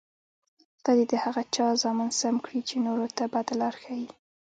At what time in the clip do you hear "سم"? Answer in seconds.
2.19-2.35